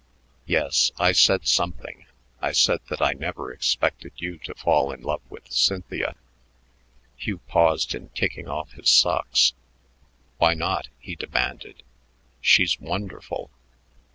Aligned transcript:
"Yes, 0.47 0.91
I 0.97 1.11
said 1.11 1.47
something. 1.47 2.07
I 2.41 2.53
said 2.53 2.79
that 2.89 3.03
I 3.03 3.13
never 3.13 3.53
expected 3.53 4.13
you 4.17 4.39
to 4.39 4.55
fall 4.55 4.91
in 4.91 5.03
love 5.03 5.21
with 5.29 5.51
Cynthia." 5.51 6.15
Hugh 7.17 7.37
paused 7.47 7.93
in 7.93 8.09
taking 8.09 8.47
off 8.47 8.71
his 8.71 8.89
socks. 8.89 9.53
"Why 10.39 10.55
not?" 10.55 10.87
he 10.97 11.13
demanded. 11.13 11.83
"She's 12.41 12.79
wonderful." 12.79 13.51